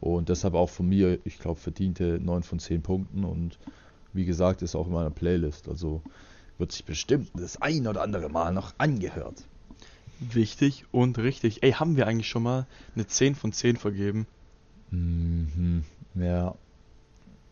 Und 0.00 0.28
deshalb 0.28 0.54
auch 0.54 0.68
von 0.68 0.88
mir, 0.88 1.18
ich 1.24 1.38
glaube, 1.38 1.58
verdiente 1.58 2.18
9 2.22 2.42
von 2.42 2.58
10 2.58 2.82
Punkten. 2.82 3.24
Und 3.24 3.58
wie 4.12 4.24
gesagt, 4.24 4.62
ist 4.62 4.74
auch 4.74 4.86
in 4.86 4.92
meiner 4.92 5.10
Playlist. 5.10 5.68
Also 5.68 6.02
wird 6.58 6.72
sich 6.72 6.84
bestimmt 6.84 7.30
das 7.34 7.60
ein 7.62 7.86
oder 7.86 8.02
andere 8.02 8.28
Mal 8.28 8.52
noch 8.52 8.74
angehört. 8.78 9.44
Wichtig 10.20 10.84
und 10.90 11.18
richtig. 11.18 11.62
Ey, 11.62 11.72
haben 11.72 11.96
wir 11.96 12.06
eigentlich 12.06 12.28
schon 12.28 12.42
mal 12.42 12.66
eine 12.94 13.06
10 13.06 13.34
von 13.36 13.52
10 13.52 13.76
vergeben? 13.76 14.26
Mhm, 14.90 15.84
ja. 16.14 16.54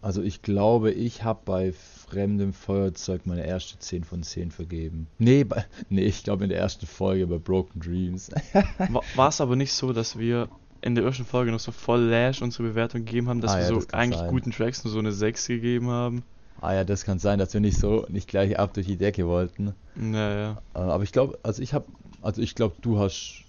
Also 0.02 0.22
ich 0.22 0.42
glaube, 0.42 0.92
ich 0.92 1.24
habe 1.24 1.40
bei 1.44 1.72
fremdem 1.72 2.52
Feuerzeug 2.52 3.22
meine 3.26 3.44
erste 3.44 3.78
10 3.78 4.04
von 4.04 4.22
10 4.22 4.50
vergeben. 4.52 5.08
Nee, 5.18 5.42
bei, 5.44 5.64
nee, 5.88 6.04
ich 6.04 6.22
glaube 6.22 6.44
in 6.44 6.50
der 6.50 6.58
ersten 6.60 6.86
Folge 6.86 7.26
bei 7.26 7.38
Broken 7.38 7.80
Dreams. 7.80 8.30
War 9.16 9.28
es 9.28 9.40
aber 9.40 9.56
nicht 9.56 9.72
so, 9.72 9.92
dass 9.92 10.18
wir 10.18 10.48
in 10.80 10.94
der 10.94 11.04
ersten 11.04 11.24
Folge 11.24 11.50
noch 11.50 11.58
so 11.58 11.72
voll 11.72 12.02
Lash 12.02 12.40
unsere 12.42 12.64
Bewertung 12.68 13.04
gegeben 13.04 13.28
haben, 13.28 13.40
dass 13.40 13.52
Ah 13.52 13.56
wir 13.56 13.62
ja, 13.62 13.68
so 13.68 13.76
das 13.76 13.92
eigentlich 13.94 14.20
sein. 14.20 14.30
guten 14.30 14.50
Tracks 14.52 14.84
nur 14.84 14.92
so 14.92 14.98
eine 15.00 15.12
6 15.12 15.46
gegeben 15.48 15.88
haben? 15.88 16.22
ah 16.60 16.72
ja, 16.72 16.84
das 16.84 17.04
kann 17.04 17.18
sein, 17.18 17.38
dass 17.38 17.52
wir 17.52 17.60
nicht 17.60 17.78
so, 17.78 18.06
nicht 18.08 18.28
gleich 18.28 18.58
ab 18.58 18.74
durch 18.74 18.86
die 18.86 18.96
Decke 18.96 19.26
wollten. 19.26 19.74
Naja. 19.94 20.62
Äh, 20.74 20.78
aber 20.78 21.02
ich 21.02 21.12
glaube, 21.12 21.38
also 21.42 21.60
ich 21.62 21.74
habe, 21.74 21.86
also 22.22 22.40
ich 22.40 22.54
glaube, 22.54 22.76
du 22.80 22.98
hast 22.98 23.42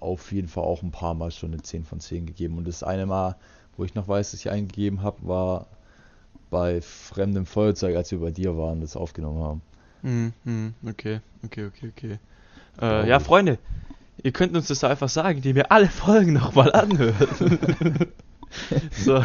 auf 0.00 0.32
jeden 0.32 0.48
Fall 0.48 0.64
auch 0.64 0.82
ein 0.82 0.90
paar 0.90 1.14
Mal 1.14 1.30
schon 1.30 1.52
eine 1.52 1.62
10 1.62 1.84
von 1.84 2.00
10 2.00 2.26
gegeben. 2.26 2.58
Und 2.58 2.66
das 2.66 2.82
eine 2.82 3.06
Mal, 3.06 3.36
wo 3.76 3.84
ich 3.84 3.94
noch 3.94 4.08
weiß, 4.08 4.30
dass 4.30 4.40
ich 4.40 4.50
eingegeben 4.50 5.02
habe, 5.02 5.16
war 5.26 5.66
bei 6.50 6.80
fremdem 6.80 7.46
Feuerzeug, 7.46 7.96
als 7.96 8.10
wir 8.10 8.20
bei 8.20 8.30
dir 8.30 8.56
waren, 8.56 8.80
das 8.80 8.96
aufgenommen 8.96 9.42
haben. 9.42 9.62
Mhm, 10.02 10.74
okay, 10.86 11.20
okay, 11.44 11.66
okay, 11.66 11.92
okay. 11.96 12.18
Äh, 12.80 13.08
ja, 13.08 13.18
ich. 13.18 13.22
Freunde, 13.22 13.58
ihr 14.22 14.32
könnt 14.32 14.56
uns 14.56 14.68
das 14.68 14.84
einfach 14.84 15.08
sagen, 15.08 15.38
indem 15.38 15.56
ihr 15.56 15.72
alle 15.72 15.88
Folgen 15.88 16.32
nochmal 16.32 16.72
anhört. 16.72 17.28
so, 18.92 19.22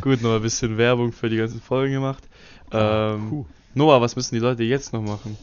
gut, 0.00 0.22
noch 0.22 0.36
ein 0.36 0.42
bisschen 0.42 0.76
Werbung 0.76 1.12
für 1.12 1.28
die 1.28 1.38
ganzen 1.38 1.60
Folgen 1.60 1.94
gemacht. 1.94 2.22
Ähm, 2.70 3.30
Puh. 3.30 3.46
Noah, 3.74 4.00
was 4.00 4.14
müssen 4.14 4.34
die 4.34 4.40
Leute 4.40 4.62
jetzt 4.62 4.92
noch 4.92 5.02
machen? 5.02 5.36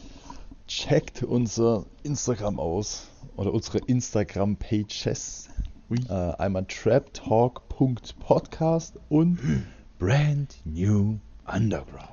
Checkt 0.68 1.22
unser 1.22 1.84
Instagram 2.02 2.58
aus 2.58 3.08
oder 3.36 3.52
unsere 3.52 3.78
Instagram-Pages. 3.78 5.48
Äh, 6.08 6.12
einmal 6.12 6.64
traptalk.podcast 6.66 8.98
und 9.10 9.38
brand 9.98 10.56
new 10.64 11.18
underground. 11.46 12.08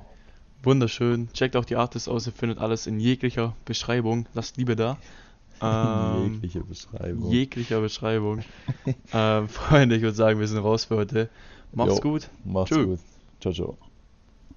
Wunderschön. 0.62 1.32
Checkt 1.32 1.56
auch 1.56 1.64
die 1.64 1.76
Artists 1.76 2.06
aus, 2.08 2.26
ihr 2.26 2.32
findet 2.34 2.58
alles 2.58 2.86
in 2.86 3.00
jeglicher 3.00 3.56
Beschreibung. 3.64 4.26
Lasst 4.34 4.56
Liebe 4.56 4.76
da. 4.76 4.96
Ähm, 5.62 6.36
Jegliche 6.40 6.60
Beschreibung. 6.64 7.30
jeglicher 7.30 7.82
Beschreibung. 7.82 8.40
ähm, 9.12 9.46
Freunde, 9.48 9.94
ich 9.96 10.00
würde 10.00 10.16
sagen, 10.16 10.40
wir 10.40 10.48
sind 10.48 10.56
raus 10.56 10.86
für 10.86 10.96
heute. 10.96 11.28
Macht's 11.72 11.96
Jo. 11.96 12.00
gut. 12.00 12.30
Macht's 12.46 12.70
Tschö. 12.70 12.86
gut. 12.86 13.00
Ciao, 13.40 13.52
ciao. 13.52 13.89